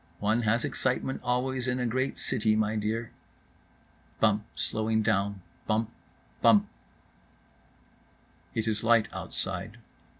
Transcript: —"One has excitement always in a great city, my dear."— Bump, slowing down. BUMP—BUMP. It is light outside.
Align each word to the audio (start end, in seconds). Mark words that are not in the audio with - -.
—"One 0.17 0.41
has 0.41 0.65
excitement 0.65 1.21
always 1.23 1.67
in 1.67 1.79
a 1.79 1.85
great 1.85 2.17
city, 2.17 2.55
my 2.55 2.75
dear."— 2.75 3.11
Bump, 4.19 4.47
slowing 4.55 5.03
down. 5.03 5.43
BUMP—BUMP. 5.67 6.67
It 8.55 8.67
is 8.67 8.83
light 8.83 9.09
outside. 9.13 9.77